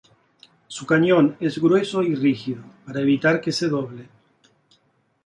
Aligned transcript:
Su 0.67 0.87
cañón 0.87 1.37
es 1.39 1.59
grueso 1.61 2.01
y 2.01 2.15
rígido, 2.15 2.63
para 2.87 3.01
evitar 3.01 3.39
que 3.39 3.51
se 3.51 3.67
doble. 3.69 4.07